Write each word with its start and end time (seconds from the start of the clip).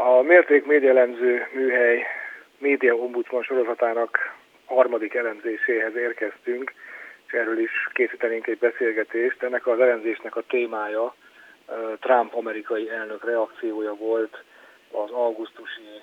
A 0.00 0.22
Mérték 0.22 0.64
Médialemző 0.64 1.48
műhely 1.52 2.06
média 2.58 2.94
ombudsman 2.94 3.42
sorozatának 3.42 4.34
harmadik 4.66 5.14
elemzéséhez 5.14 5.96
érkeztünk, 5.96 6.72
és 7.26 7.32
erről 7.32 7.58
is 7.58 7.88
készítenénk 7.92 8.46
egy 8.46 8.58
beszélgetést. 8.58 9.42
Ennek 9.42 9.66
az 9.66 9.80
elemzésnek 9.80 10.36
a 10.36 10.42
témája 10.48 11.14
Trump 12.00 12.34
amerikai 12.34 12.90
elnök 12.90 13.24
reakciója 13.24 13.94
volt 13.94 14.44
az 14.90 15.10
augusztusi 15.10 16.02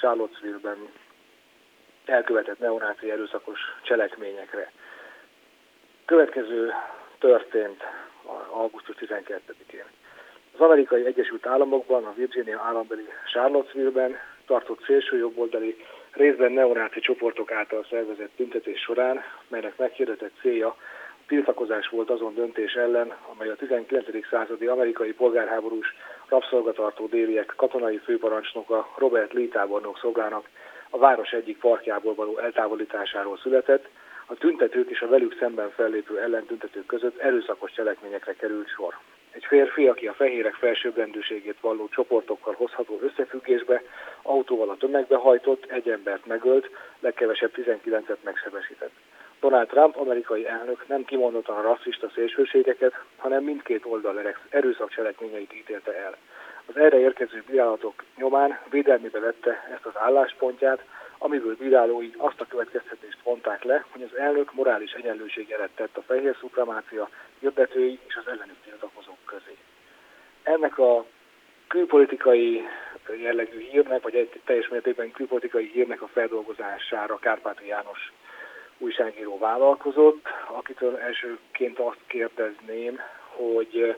Charlottesville-ben 0.00 0.88
elkövetett 2.04 2.58
neonáci 2.58 3.10
erőszakos 3.10 3.60
cselekményekre. 3.82 4.72
Következő 6.04 6.72
történt 7.18 7.82
augusztus 8.50 8.96
12-én. 9.00 9.84
Az 10.58 10.62
amerikai 10.62 11.06
Egyesült 11.06 11.46
Államokban, 11.46 12.04
a 12.04 12.14
Virginia 12.14 12.60
állambeli 12.60 13.08
Charlottesville-ben 13.32 14.16
tartott 14.46 14.84
szélsőjobboldali 14.86 15.76
részben 16.12 16.52
neonáci 16.52 17.00
csoportok 17.00 17.50
által 17.52 17.86
szervezett 17.90 18.30
tüntetés 18.36 18.80
során, 18.80 19.22
melynek 19.48 19.76
meghirdetett 19.76 20.32
célja 20.40 20.76
tiltakozás 21.26 21.88
volt 21.88 22.10
azon 22.10 22.34
döntés 22.34 22.72
ellen, 22.72 23.14
amely 23.32 23.48
a 23.48 23.56
19. 23.56 24.26
századi 24.30 24.66
amerikai 24.66 25.12
polgárháborús 25.12 25.94
rabszolgatartó 26.28 27.06
déliek 27.06 27.52
katonai 27.56 27.96
főparancsnoka 27.96 28.88
Robert 28.96 29.32
Lee 29.32 29.48
tábornok 29.48 29.98
szolgának 29.98 30.48
a 30.90 30.98
város 30.98 31.30
egyik 31.30 31.58
parkjából 31.58 32.14
való 32.14 32.38
eltávolításáról 32.38 33.36
született, 33.36 33.88
a 34.26 34.34
tüntetők 34.34 34.90
és 34.90 35.00
a 35.00 35.08
velük 35.08 35.36
szemben 35.38 35.70
fellépő 35.70 36.18
ellentüntetők 36.18 36.86
között 36.86 37.18
erőszakos 37.18 37.72
cselekményekre 37.72 38.34
került 38.34 38.68
sor. 38.68 38.94
Egy 39.36 39.44
férfi, 39.44 39.88
aki 39.88 40.06
a 40.06 40.12
fehérek 40.12 40.54
felsőbbrendűségét 40.54 41.60
valló 41.60 41.88
csoportokkal 41.88 42.54
hozható 42.54 42.98
összefüggésbe, 43.02 43.82
autóval 44.22 44.70
a 44.70 44.76
tömegbe 44.76 45.16
hajtott, 45.16 45.64
egy 45.70 45.88
embert 45.88 46.26
megölt, 46.26 46.70
legkevesebb 47.00 47.52
19-et 47.56 48.16
megsebesített. 48.24 48.92
Donald 49.40 49.66
Trump, 49.66 49.96
amerikai 49.96 50.46
elnök 50.46 50.88
nem 50.88 51.04
kimondottan 51.04 51.62
rasszista 51.62 52.10
szélsőségeket, 52.14 52.92
hanem 53.16 53.44
mindkét 53.44 53.84
oldal 53.84 54.34
erőszak 54.48 54.90
cselekményeit 54.90 55.54
ítélte 55.54 55.94
el. 55.94 56.16
Az 56.66 56.76
erre 56.76 56.98
érkező 56.98 57.42
bírálatok 57.46 58.04
nyomán 58.16 58.60
védelmébe 58.70 59.18
vette 59.18 59.68
ezt 59.74 59.86
az 59.86 59.94
álláspontját, 59.94 60.84
amiből 61.18 61.56
bírálói 61.56 62.10
azt 62.16 62.40
a 62.40 62.46
következtetést 62.46 63.22
vonták 63.22 63.62
le, 63.62 63.84
hogy 63.90 64.02
az 64.02 64.16
elnök 64.16 64.52
morális 64.52 64.92
egyenlőséget 64.92 65.70
tett 65.74 65.96
a 65.96 66.02
fehér 66.02 66.36
szupremácia 66.40 67.08
hirdetői 67.38 67.98
és 68.06 68.16
az 68.16 68.26
ellenük 68.26 68.56
tiltakozók 68.64 69.24
közé. 69.24 69.56
Ennek 70.42 70.78
a 70.78 71.04
külpolitikai 71.68 72.62
jellegű 73.20 73.58
hírnek, 73.58 74.02
vagy 74.02 74.14
egy 74.14 74.40
teljes 74.44 74.68
mértékben 74.68 75.10
külpolitikai 75.10 75.70
hírnek 75.72 76.02
a 76.02 76.06
feldolgozására 76.06 77.18
Kárpáti 77.18 77.66
János 77.66 78.12
újságíró 78.78 79.38
vállalkozott, 79.38 80.26
akitől 80.48 80.96
elsőként 80.96 81.78
azt 81.78 82.00
kérdezném, 82.06 83.00
hogy 83.36 83.96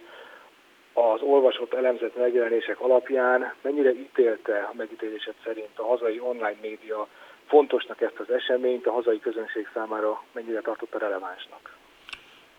az 0.98 1.20
olvasott 1.22 1.74
elemzett 1.74 2.16
megjelenések 2.16 2.80
alapján 2.80 3.52
mennyire 3.62 3.91
ítélte 3.91 4.68
a 4.70 4.74
megítélésed 4.77 5.34
szerint 5.44 5.78
a 5.78 5.86
hazai 5.86 6.20
online 6.20 6.58
média 6.60 7.08
fontosnak 7.46 8.00
ezt 8.00 8.18
az 8.18 8.30
eseményt, 8.30 8.86
a 8.86 8.92
hazai 8.92 9.20
közönség 9.20 9.68
számára 9.74 10.22
mennyire 10.32 10.60
tartotta 10.60 10.98
relevánsnak? 10.98 11.77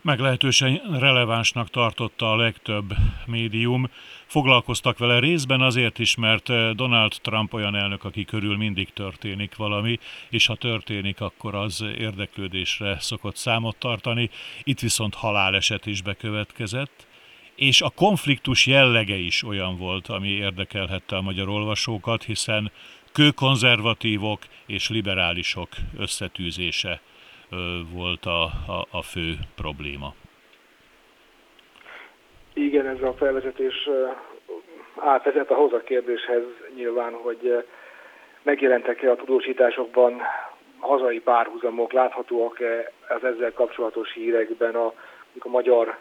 Meglehetősen 0.02 0.82
relevánsnak 1.00 1.70
tartotta 1.70 2.32
a 2.32 2.36
legtöbb 2.36 2.90
médium. 3.26 3.86
Foglalkoztak 4.26 4.98
vele 4.98 5.20
részben 5.20 5.62
azért 5.62 6.00
is, 6.00 6.16
mert 6.16 6.76
Donald 6.76 7.12
Trump 7.22 7.54
olyan 7.54 7.76
elnök, 7.76 8.04
aki 8.04 8.26
körül 8.26 8.58
mindig 8.58 8.94
történik 8.94 9.56
valami, 9.56 9.98
és 10.30 10.48
ha 10.48 10.56
történik, 10.56 11.22
akkor 11.22 11.56
az 11.56 11.84
érdeklődésre 11.98 12.98
szokott 13.00 13.36
számot 13.36 13.78
tartani. 13.78 14.30
Itt 14.64 14.80
viszont 14.80 15.16
haláleset 15.16 15.86
is 15.86 16.02
bekövetkezett 16.02 17.08
és 17.60 17.82
a 17.82 17.92
konfliktus 17.96 18.68
jellege 18.68 19.16
is 19.16 19.44
olyan 19.44 19.78
volt, 19.78 20.08
ami 20.08 20.28
érdekelhette 20.28 21.16
a 21.16 21.22
magyar 21.22 21.50
olvasókat, 21.50 22.24
hiszen 22.24 22.72
kőkonzervatívok 23.14 24.40
és 24.66 24.90
liberálisok 24.90 25.68
összetűzése 26.00 27.02
volt 27.94 28.26
a, 28.26 28.44
a, 28.44 28.86
a 28.92 29.02
fő 29.02 29.34
probléma. 29.56 30.14
Igen, 32.54 32.88
ez 32.88 33.02
a 33.02 33.14
felvezetés 33.14 33.90
átvezet 34.96 35.52
ahhoz 35.52 35.74
a 35.74 35.82
kérdéshez 35.82 36.44
nyilván, 36.76 37.14
hogy 37.14 37.66
megjelentek-e 38.42 39.12
a 39.12 39.16
tudósításokban 39.16 40.22
hazai 40.80 41.20
párhuzamok, 41.20 41.92
láthatóak-e 41.92 42.92
az 43.08 43.24
ezzel 43.24 43.54
kapcsolatos 43.54 44.14
hírekben 44.14 44.76
a, 44.76 44.94
a 45.40 45.48
magyar 45.48 45.98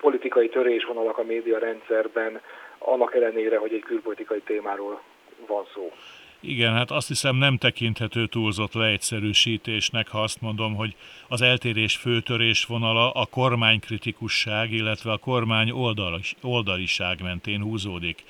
politikai 0.00 0.48
törésvonalak 0.48 1.18
a 1.18 1.22
média 1.22 1.58
rendszerben, 1.58 2.40
annak 2.78 3.14
ellenére, 3.14 3.58
hogy 3.58 3.72
egy 3.72 3.82
külpolitikai 3.82 4.40
témáról 4.40 5.02
van 5.46 5.64
szó. 5.74 5.92
Igen, 6.40 6.72
hát 6.72 6.90
azt 6.90 7.08
hiszem 7.08 7.36
nem 7.36 7.56
tekinthető 7.56 8.26
túlzott 8.26 8.72
leegyszerűsítésnek, 8.72 10.08
ha 10.08 10.22
azt 10.22 10.40
mondom, 10.40 10.74
hogy 10.74 10.94
az 11.28 11.42
eltérés 11.42 11.96
főtörés 11.96 12.64
vonala 12.64 13.10
a 13.10 13.26
kormánykritikusság, 13.26 14.72
illetve 14.72 15.12
a 15.12 15.16
kormány 15.16 15.70
oldalis, 15.70 16.34
oldaliság 16.42 17.22
mentén 17.22 17.62
húzódik. 17.62 18.22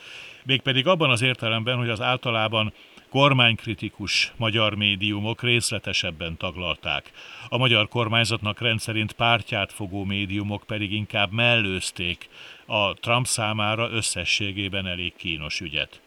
Mégpedig 0.45 0.87
abban 0.87 1.11
az 1.11 1.23
értelemben, 1.23 1.77
hogy 1.77 1.89
az 1.89 2.01
általában 2.01 2.73
kormánykritikus 3.09 4.33
magyar 4.37 4.75
médiumok 4.75 5.43
részletesebben 5.43 6.37
taglalták. 6.37 7.11
A 7.49 7.59
magyar 7.59 7.89
kormányzatnak 7.89 8.61
rendszerint 8.61 9.13
pártját 9.13 9.73
fogó 9.73 10.05
médiumok 10.05 10.63
pedig 10.67 10.93
inkább 10.93 11.33
mellőzték 11.33 12.29
a 12.67 12.95
Trump 12.95 13.27
számára 13.27 13.91
összességében 13.91 14.87
elég 14.87 15.17
kínos 15.17 15.61
ügyet. 15.61 16.01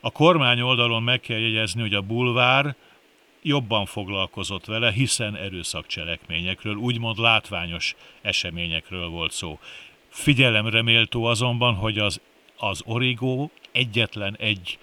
A 0.00 0.10
kormány 0.10 0.60
oldalon 0.60 1.02
meg 1.02 1.20
kell 1.20 1.38
jegyezni, 1.38 1.80
hogy 1.80 1.94
a 1.94 2.00
bulvár 2.00 2.74
jobban 3.42 3.86
foglalkozott 3.86 4.64
vele, 4.64 4.92
hiszen 4.92 5.36
erőszakcselekményekről, 5.36 6.74
úgymond 6.74 7.18
látványos 7.18 7.94
eseményekről 8.22 9.08
volt 9.08 9.32
szó. 9.32 9.58
Figyelemre 10.08 10.82
méltó 10.82 11.24
azonban, 11.24 11.74
hogy 11.74 11.98
az, 11.98 12.20
az 12.56 12.82
Origo 12.84 13.48
egyetlen 13.72 14.36
egy 14.38 14.78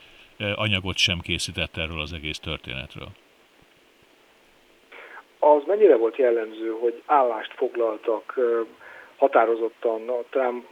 anyagot 0.56 0.98
sem 0.98 1.20
készített 1.20 1.78
erről 1.78 2.02
az 2.02 2.14
egész 2.14 2.40
történetről. 2.40 3.08
Az 5.40 5.62
mennyire 5.66 5.96
volt 5.96 6.18
jellemző, 6.18 6.76
hogy 6.81 7.02
állást 7.06 7.54
foglaltak 7.56 8.40
határozottan 9.18 10.09
a 10.09 10.24
Trump 10.30 10.66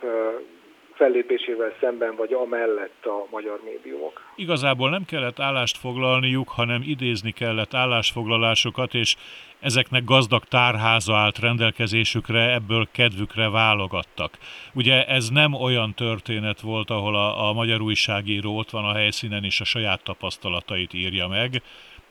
fellépésével 1.02 1.74
szemben, 1.80 2.16
vagy 2.16 2.34
amellett 2.34 3.06
a 3.06 3.28
magyar 3.32 3.60
médiumok? 3.64 4.22
Igazából 4.36 4.90
nem 4.90 5.06
kellett 5.06 5.40
állást 5.40 5.78
foglalniuk, 5.78 6.50
hanem 6.50 6.82
idézni 6.86 7.32
kellett 7.32 7.74
állásfoglalásokat, 7.74 8.94
és 8.94 9.16
ezeknek 9.60 10.04
gazdag 10.04 10.44
tárháza 10.44 11.16
állt 11.16 11.40
rendelkezésükre, 11.40 12.54
ebből 12.54 12.88
kedvükre 12.92 13.50
válogattak. 13.50 14.38
Ugye 14.74 15.06
ez 15.06 15.30
nem 15.30 15.54
olyan 15.54 15.94
történet 15.94 16.62
volt, 16.62 16.90
ahol 16.90 17.16
a, 17.16 17.50
a 17.50 17.54
magyar 17.54 17.82
újságíró 17.82 18.58
ott 18.58 18.70
van 18.70 18.86
a 18.86 18.94
helyszínen 18.94 19.44
és 19.44 19.62
a 19.62 19.64
saját 19.66 20.04
tapasztalatait 20.04 20.94
írja 20.94 21.28
meg, 21.28 21.62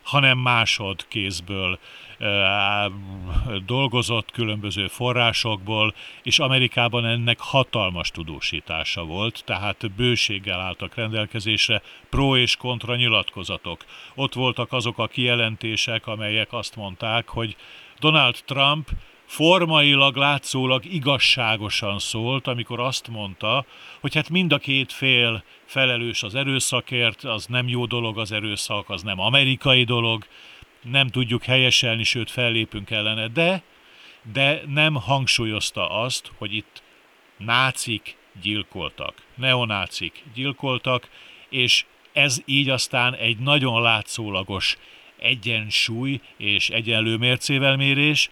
hanem 0.02 0.38
másodkézből 0.38 1.78
dolgozott 3.66 4.30
különböző 4.30 4.86
forrásokból, 4.86 5.94
és 6.22 6.38
Amerikában 6.38 7.06
ennek 7.06 7.40
hatalmas 7.40 8.10
tudósítása 8.10 9.04
volt, 9.04 9.42
tehát 9.44 9.90
bőséggel 9.96 10.60
álltak 10.60 10.94
rendelkezésre 10.94 11.82
pro 12.10 12.36
és 12.36 12.56
kontra 12.56 12.96
nyilatkozatok. 12.96 13.84
Ott 14.14 14.34
voltak 14.34 14.72
azok 14.72 14.98
a 14.98 15.06
kijelentések, 15.06 16.06
amelyek 16.06 16.52
azt 16.52 16.76
mondták, 16.76 17.28
hogy 17.28 17.56
Donald 17.98 18.36
Trump 18.44 18.88
formailag 19.26 20.16
látszólag 20.16 20.84
igazságosan 20.84 21.98
szólt, 21.98 22.46
amikor 22.46 22.80
azt 22.80 23.08
mondta, 23.08 23.64
hogy 24.00 24.14
hát 24.14 24.28
mind 24.28 24.52
a 24.52 24.58
két 24.58 24.92
fél 24.92 25.44
felelős 25.64 26.22
az 26.22 26.34
erőszakért, 26.34 27.24
az 27.24 27.46
nem 27.46 27.68
jó 27.68 27.86
dolog 27.86 28.18
az 28.18 28.32
erőszak, 28.32 28.90
az 28.90 29.02
nem 29.02 29.20
amerikai 29.20 29.84
dolog, 29.84 30.24
nem 30.82 31.08
tudjuk 31.08 31.44
helyeselni, 31.44 32.02
sőt 32.02 32.30
fellépünk 32.30 32.90
ellene, 32.90 33.28
de, 33.28 33.62
de 34.32 34.62
nem 34.66 34.94
hangsúlyozta 34.94 35.90
azt, 35.90 36.30
hogy 36.38 36.54
itt 36.54 36.82
nácik 37.36 38.16
gyilkoltak, 38.40 39.22
neonácik 39.34 40.24
gyilkoltak, 40.34 41.08
és 41.48 41.84
ez 42.12 42.42
így 42.44 42.68
aztán 42.68 43.14
egy 43.14 43.38
nagyon 43.38 43.82
látszólagos 43.82 44.76
egyensúly 45.16 46.20
és 46.36 46.70
egyenlő 46.70 47.16
mércével 47.16 47.76
mérés, 47.76 48.30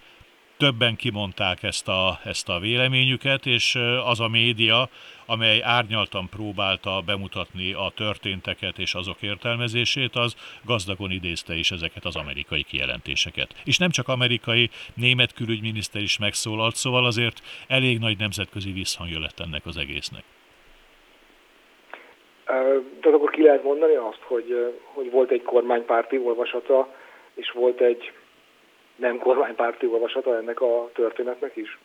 többen 0.59 0.95
kimondták 0.95 1.63
ezt 1.63 1.87
a, 1.87 2.19
ezt 2.25 2.49
a 2.49 2.59
véleményüket, 2.59 3.45
és 3.45 3.77
az 4.11 4.19
a 4.19 4.27
média, 4.27 4.89
amely 5.25 5.61
árnyaltan 5.63 6.29
próbálta 6.35 7.01
bemutatni 7.05 7.73
a 7.73 7.91
történteket 7.95 8.77
és 8.77 8.93
azok 8.93 9.21
értelmezését, 9.21 10.15
az 10.15 10.35
gazdagon 10.65 11.11
idézte 11.11 11.53
is 11.53 11.71
ezeket 11.71 12.05
az 12.05 12.15
amerikai 12.15 12.63
kijelentéseket. 12.63 13.49
És 13.65 13.77
nem 13.77 13.89
csak 13.89 14.07
amerikai, 14.07 14.69
német 14.95 15.33
külügyminiszter 15.33 16.01
is 16.01 16.19
megszólalt, 16.19 16.75
szóval 16.75 17.05
azért 17.05 17.37
elég 17.67 17.99
nagy 17.99 18.17
nemzetközi 18.17 18.71
visszhangja 18.71 19.19
lett 19.19 19.39
ennek 19.39 19.65
az 19.65 19.77
egésznek. 19.77 20.23
Tehát 23.01 23.17
akkor 23.17 23.29
ki 23.29 23.41
lehet 23.41 23.63
mondani 23.63 23.95
azt, 23.95 24.21
hogy, 24.21 24.75
hogy 24.93 25.11
volt 25.11 25.31
egy 25.31 25.43
kormánypárti 25.43 26.17
olvasata, 26.17 26.95
és 27.33 27.51
volt 27.51 27.81
egy 27.81 28.11
nem 28.99 29.17
kormánypárti 29.17 29.85
olvasata 29.85 30.37
ennek 30.37 30.61
a 30.61 30.89
történetnek 30.93 31.51
is? 31.55 31.77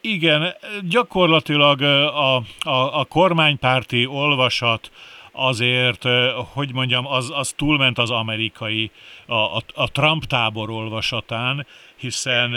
Igen, 0.00 0.54
gyakorlatilag 0.88 1.80
a, 1.80 2.36
a, 2.36 3.00
a 3.00 3.04
kormánypárti 3.04 4.06
olvasat 4.06 4.90
azért, 5.38 6.04
hogy 6.52 6.72
mondjam, 6.72 7.06
az, 7.06 7.30
az 7.34 7.52
túlment 7.56 7.98
az 7.98 8.10
amerikai, 8.10 8.90
a, 9.26 9.34
a, 9.34 9.62
a 9.74 9.90
Trump 9.90 10.24
tábor 10.24 10.70
olvasatán, 10.70 11.66
hiszen, 11.96 12.54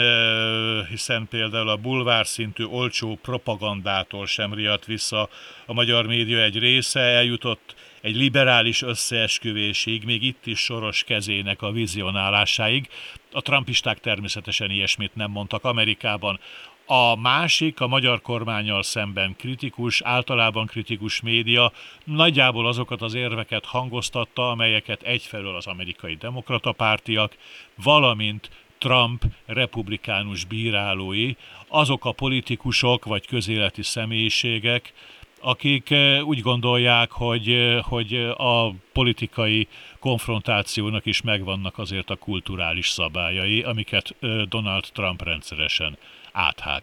hiszen 0.88 1.26
például 1.28 1.68
a 1.68 1.76
bulvár 1.76 2.26
szintű 2.26 2.64
olcsó 2.64 3.18
propagandától 3.22 4.26
sem 4.26 4.54
riadt 4.54 4.84
vissza 4.84 5.28
a 5.66 5.72
magyar 5.72 6.06
média 6.06 6.42
egy 6.42 6.58
része, 6.58 7.00
eljutott 7.00 7.74
egy 8.00 8.16
liberális 8.16 8.82
összeesküvésig, 8.82 10.04
még 10.04 10.22
itt 10.22 10.46
is 10.46 10.58
soros 10.58 11.04
kezének 11.04 11.62
a 11.62 11.70
vizionálásáig. 11.70 12.88
A 13.32 13.40
trumpisták 13.40 14.00
természetesen 14.00 14.70
ilyesmit 14.70 15.14
nem 15.14 15.30
mondtak 15.30 15.64
Amerikában. 15.64 16.40
A 16.86 17.16
másik, 17.16 17.80
a 17.80 17.86
magyar 17.86 18.22
kormányjal 18.22 18.82
szemben 18.82 19.36
kritikus, 19.36 20.00
általában 20.00 20.66
kritikus 20.66 21.20
média 21.20 21.72
nagyjából 22.04 22.66
azokat 22.66 23.02
az 23.02 23.14
érveket 23.14 23.64
hangoztatta, 23.64 24.50
amelyeket 24.50 25.02
egyfelől 25.02 25.56
az 25.56 25.66
amerikai 25.66 26.14
demokrata 26.14 26.72
pártiak, 26.72 27.36
valamint 27.74 28.50
Trump 28.78 29.24
republikánus 29.46 30.44
bírálói, 30.44 31.34
azok 31.68 32.04
a 32.04 32.12
politikusok 32.12 33.04
vagy 33.04 33.26
közéleti 33.26 33.82
személyiségek, 33.82 34.92
akik 35.40 35.90
eh, 35.90 36.26
úgy 36.26 36.40
gondolják, 36.40 37.10
hogy, 37.10 37.48
eh, 37.48 37.82
hogy 37.82 38.14
a 38.36 38.70
politikai 38.92 39.68
konfrontációnak 39.98 41.06
is 41.06 41.20
megvannak 41.20 41.78
azért 41.78 42.10
a 42.10 42.16
kulturális 42.16 42.88
szabályai, 42.88 43.62
amiket 43.62 44.14
eh, 44.20 44.42
Donald 44.42 44.84
Trump 44.92 45.22
rendszeresen 45.22 45.98
áthág. 46.32 46.82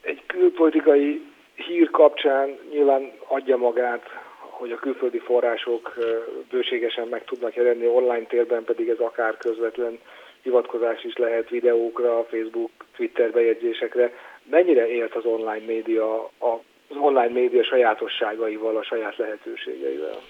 Egy 0.00 0.22
külpolitikai 0.26 1.22
hír 1.54 1.90
kapcsán 1.90 2.58
nyilván 2.70 3.12
adja 3.26 3.56
magát, 3.56 4.06
hogy 4.38 4.72
a 4.72 4.78
külföldi 4.78 5.18
források 5.18 5.94
bőségesen 6.50 7.08
meg 7.08 7.24
tudnak 7.24 7.54
jelenni, 7.54 7.86
online 7.86 8.26
térben 8.26 8.64
pedig 8.64 8.88
ez 8.88 8.98
akár 8.98 9.36
közvetlen 9.36 9.98
hivatkozás 10.42 11.04
is 11.04 11.16
lehet 11.16 11.48
videókra, 11.48 12.24
Facebook, 12.24 12.70
Twitter 12.96 13.30
bejegyzésekre. 13.30 14.12
Mennyire 14.50 14.88
élt 14.88 15.14
az 15.14 15.24
online 15.24 15.66
média, 15.66 16.30
az 16.38 16.96
online 16.96 17.32
média 17.32 17.64
sajátosságaival, 17.64 18.76
a 18.76 18.82
saját 18.82 19.16
lehetőségeivel? 19.16 20.20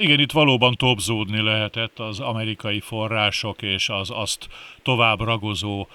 Igen, 0.00 0.20
itt 0.20 0.32
valóban 0.32 0.74
topzódni 0.74 1.40
lehetett 1.42 1.98
az 1.98 2.20
amerikai 2.20 2.80
források 2.80 3.62
és 3.62 3.88
az 3.88 4.10
azt 4.10 4.48
tovább 4.82 5.20
ragozó 5.20 5.86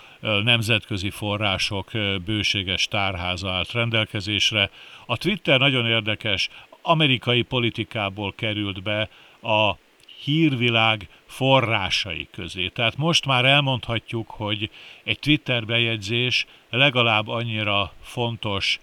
nemzetközi 0.44 1.10
források 1.10 1.92
bőséges 2.26 2.88
tárháza 2.88 3.52
állt 3.52 3.72
rendelkezésre. 3.72 4.70
A 5.06 5.18
Twitter 5.18 5.60
nagyon 5.60 5.86
érdekes, 5.86 6.50
amerikai 6.82 7.42
politikából 7.42 8.34
került 8.34 8.84
be 8.84 9.10
a 9.42 9.78
hírvilág 10.24 11.08
forrásai 11.26 12.28
közé. 12.32 12.68
Tehát 12.68 12.98
most 12.98 13.26
már 13.26 13.46
elmondhatjuk, 13.46 14.30
hogy 14.30 14.70
egy 15.04 15.20
Twitter 15.20 15.66
bejegyzés 15.66 16.46
legalább 16.70 17.28
annyira 17.28 17.94
fontos 18.02 18.80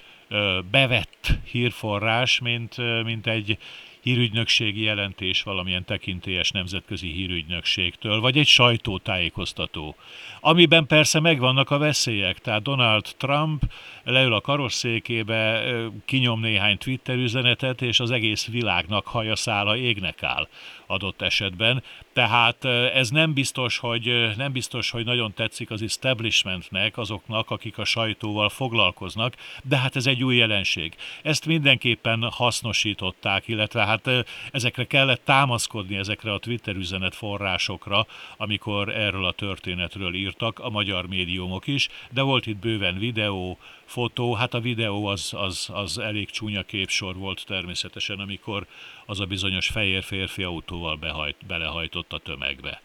bevett 0.71 1.39
hírforrás, 1.51 2.39
mint, 2.39 2.77
mint 3.05 3.27
egy 3.27 3.59
hírügynökségi 4.03 4.83
jelentés 4.83 5.43
valamilyen 5.43 5.85
tekintélyes 5.85 6.51
nemzetközi 6.51 7.13
hírügynökségtől, 7.13 8.21
vagy 8.21 8.39
egy 8.39 8.47
sajtótájékoztató, 8.47 9.97
amiben 10.41 10.87
persze 10.87 11.21
megvannak 11.21 11.71
a 11.71 11.79
veszélyek. 11.79 12.39
Tehát 12.39 12.63
Donald 12.63 13.07
Trump 13.17 13.63
leül 14.05 14.35
a 14.35 14.41
karosszékébe, 14.41 15.65
kinyom 16.05 16.41
néhány 16.41 16.79
Twitter 16.79 17.17
üzenetet, 17.17 17.83
és 17.83 18.01
az 18.01 18.11
egész 18.11 18.47
világnak 18.47 19.07
haja 19.07 19.37
szála 19.37 19.77
égnek 19.77 20.23
áll 20.23 20.49
adott 20.87 21.23
esetben. 21.23 21.83
Tehát 22.13 22.65
ez 22.95 23.11
nem 23.11 23.33
biztos, 23.33 23.79
hogy, 23.79 24.31
nem 24.37 24.53
biztos, 24.53 24.91
hogy 24.91 25.05
nagyon 25.05 25.35
tetszik 25.35 25.71
az 25.71 25.83
establishmentnek, 25.83 26.99
azoknak, 26.99 27.51
akik 27.51 27.79
a 27.79 27.85
sajtóval 27.85 28.49
foglalkoznak, 28.49 29.35
de 29.63 29.77
hát 29.77 29.97
ez 29.97 30.07
egy 30.07 30.25
új 30.25 30.37
jelenség. 30.37 30.95
Ezt 31.23 31.47
mindenképpen 31.47 32.29
hasznosították, 32.31 33.49
illetve 33.49 33.85
hát 33.91 34.27
ezekre 34.53 34.87
kellett 34.87 35.25
támaszkodni, 35.25 35.97
ezekre 35.97 36.33
a 36.33 36.39
Twitter 36.39 36.77
üzenet 36.77 37.15
forrásokra, 37.15 38.07
amikor 38.37 38.89
erről 38.89 39.25
a 39.25 39.33
történetről 39.33 40.15
írtak, 40.15 40.59
a 40.59 40.71
magyar 40.71 41.07
médiumok 41.07 41.67
is, 41.67 41.89
de 42.11 42.23
volt 42.23 42.47
itt 42.47 42.57
bőven 42.57 42.99
videó, 42.99 43.59
fotó, 43.85 44.35
hát 44.35 44.55
a 44.55 44.61
videó 44.61 45.07
az, 45.07 45.33
az, 45.37 45.69
az 45.73 45.99
elég 45.99 46.31
csúnya 46.31 46.63
képsor 46.63 47.17
volt 47.17 47.45
természetesen, 47.47 48.19
amikor 48.19 48.67
az 49.07 49.21
a 49.21 49.25
bizonyos 49.25 49.69
fehér 49.69 50.03
férfi 50.03 50.43
autóval 50.43 50.97
behajt, 50.97 51.37
belehajtott 51.47 52.13
a 52.13 52.19
tömegbe. 52.19 52.83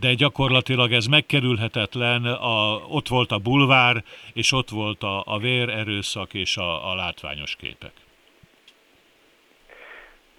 De 0.00 0.14
gyakorlatilag 0.14 0.92
ez 0.92 1.06
megkerülhetetlen, 1.06 2.24
a, 2.24 2.74
ott 2.74 3.08
volt 3.08 3.32
a 3.32 3.38
bulvár, 3.38 4.04
és 4.32 4.52
ott 4.52 4.68
volt 4.68 5.02
a, 5.02 5.22
a 5.26 5.38
vérerőszak 5.38 6.34
és 6.34 6.56
a, 6.56 6.90
a 6.90 6.94
látványos 6.94 7.56
képek. 7.56 7.92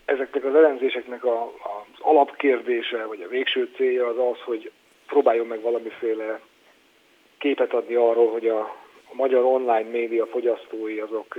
Ezeknek 0.09 0.45
az 0.45 0.56
elemzéseknek 0.56 1.23
a, 1.25 1.44
az 1.44 2.00
alapkérdése, 2.00 3.06
vagy 3.06 3.21
a 3.21 3.27
végső 3.27 3.69
célja 3.75 4.07
az 4.07 4.17
az, 4.17 4.41
hogy 4.41 4.71
próbáljon 5.07 5.47
meg 5.47 5.61
valamiféle 5.61 6.39
képet 7.38 7.73
adni 7.73 7.95
arról, 7.95 8.31
hogy 8.31 8.47
a, 8.47 8.59
a 9.11 9.13
magyar 9.13 9.44
online 9.44 9.89
média 9.89 10.25
fogyasztói 10.25 11.00
azok 11.00 11.35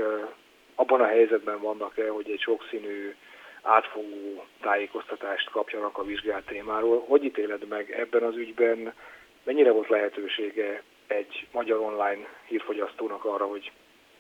abban 0.75 1.01
a 1.01 1.07
helyzetben 1.07 1.61
vannak-e, 1.61 2.09
hogy 2.09 2.31
egy 2.31 2.41
sokszínű, 2.41 3.15
átfogó 3.63 4.45
tájékoztatást 4.61 5.51
kapjanak 5.51 5.99
a 5.99 6.05
vizsgált 6.05 6.47
témáról. 6.47 7.05
Hogy 7.09 7.25
ítéled 7.25 7.69
meg 7.69 7.91
ebben 7.91 8.23
az 8.23 8.37
ügyben, 8.37 8.95
mennyire 9.45 9.71
volt 9.71 9.89
lehetősége 9.89 10.83
egy 11.07 11.47
magyar 11.53 11.79
online 11.79 12.29
hírfogyasztónak 12.47 13.25
arra, 13.25 13.47
hogy 13.47 13.73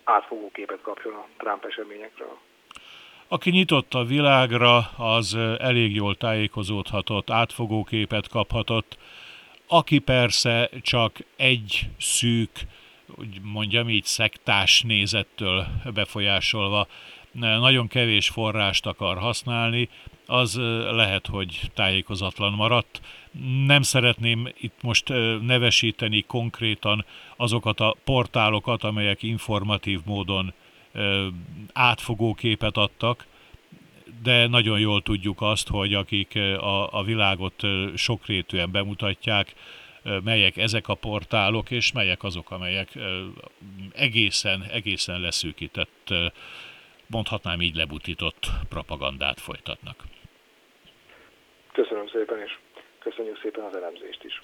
átfogó 0.05 0.51
képet 0.53 0.81
kapjon 0.83 1.15
a 1.15 1.27
Trump 1.39 1.65
eseményekről? 1.65 2.39
Aki 3.33 3.51
nyitott 3.51 3.95
a 3.95 4.05
világra, 4.05 4.79
az 4.97 5.35
elég 5.59 5.95
jól 5.95 6.17
tájékozódhatott, 6.17 7.31
átfogó 7.31 7.85
képet 7.85 8.29
kaphatott. 8.29 8.99
Aki 9.67 9.99
persze 9.99 10.71
csak 10.83 11.19
egy 11.37 11.89
szűk 11.99 12.67
hogy 13.17 13.41
mondjam 13.43 13.89
így, 13.89 14.05
szektás 14.05 14.83
nézettől 14.83 15.67
befolyásolva 15.95 16.87
nagyon 17.33 17.89
kevés 17.89 18.29
forrást 18.29 18.87
akar 18.87 19.19
használni, 19.19 19.89
az 20.27 20.57
lehet, 20.91 21.27
hogy 21.27 21.61
tájékozatlan 21.75 22.53
maradt. 22.53 23.01
Nem 23.67 23.83
szeretném 23.83 24.49
itt 24.61 24.83
most 24.83 25.09
nevesíteni 25.43 26.23
konkrétan 26.23 27.05
azokat 27.37 27.81
a 27.81 27.97
portálokat, 28.05 28.85
amelyek 28.85 29.23
informatív 29.23 30.01
módon 30.05 30.53
átfogó 31.73 32.35
képet 32.35 32.77
adtak, 32.77 33.27
de 34.23 34.47
nagyon 34.47 34.81
jól 34.81 35.03
tudjuk 35.03 35.41
azt, 35.41 35.69
hogy 35.69 35.95
akik 35.95 36.37
a, 36.37 36.93
a 36.93 37.03
világot 37.03 37.63
sokrétűen 37.95 38.71
bemutatják, 38.71 39.55
melyek 40.25 40.57
ezek 40.57 40.89
a 40.89 40.95
portálok, 40.95 41.71
és 41.71 41.93
melyek 41.93 42.23
azok, 42.23 42.51
amelyek 42.51 42.89
egészen, 43.93 44.63
egészen 44.73 45.21
leszűkített, 45.21 46.15
mondhatnám 47.07 47.61
így 47.61 47.75
lebutított 47.75 48.47
propagandát 48.69 49.41
folytatnak. 49.41 50.05
Köszönöm 51.73 52.09
szépen, 52.09 52.39
és 52.39 52.59
köszönjük 52.99 53.41
szépen 53.43 53.65
az 53.65 53.77
elemzést 53.77 54.25
is. 54.25 54.43